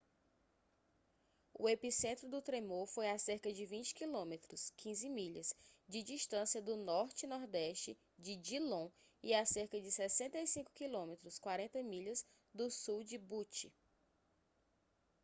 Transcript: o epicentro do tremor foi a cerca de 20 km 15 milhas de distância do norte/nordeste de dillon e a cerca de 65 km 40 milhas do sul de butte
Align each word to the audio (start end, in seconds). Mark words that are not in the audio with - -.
o 1.53 1.69
epicentro 1.69 2.27
do 2.27 2.41
tremor 2.41 2.87
foi 2.87 3.07
a 3.11 3.19
cerca 3.19 3.53
de 3.53 3.67
20 3.67 3.93
km 3.93 4.31
15 4.75 5.07
milhas 5.07 5.53
de 5.87 6.01
distância 6.01 6.59
do 6.59 6.75
norte/nordeste 6.75 7.95
de 8.17 8.35
dillon 8.35 8.89
e 9.21 9.31
a 9.35 9.45
cerca 9.45 9.79
de 9.79 9.91
65 9.91 10.71
km 10.73 11.15
40 11.39 11.83
milhas 11.83 12.25
do 12.51 12.71
sul 12.71 13.03
de 13.03 13.19
butte 13.19 13.71